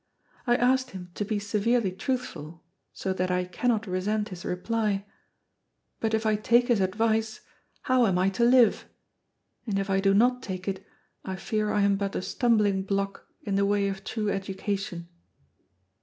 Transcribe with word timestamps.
"I 0.47 0.55
asked 0.55 0.89
him 0.97 1.11
to 1.13 1.23
be 1.23 1.37
severely 1.37 1.91
truthful, 1.91 2.63
so 2.91 3.13
that 3.13 3.29
I 3.29 3.45
cannot 3.45 3.85
resent 3.85 4.29
his 4.29 4.43
reply. 4.43 5.05
But 5.99 6.15
if 6.15 6.25
I 6.25 6.37
take 6.37 6.69
his 6.69 6.81
advice, 6.81 7.41
how 7.83 8.07
am 8.07 8.17
I 8.17 8.29
to 8.29 8.43
live? 8.43 8.85
And 9.67 9.77
if 9.77 9.91
I 9.91 9.99
do 9.99 10.15
not 10.15 10.41
take 10.41 10.67
it, 10.67 10.83
I 11.23 11.35
fear 11.35 11.71
I 11.71 11.83
am 11.83 11.97
but 11.97 12.15
a 12.15 12.23
stumbling 12.23 12.81
block 12.81 13.27
in 13.43 13.53
the 13.57 13.65
way 13.67 13.87
of 13.89 14.03
true 14.03 14.31
education." 14.31 15.07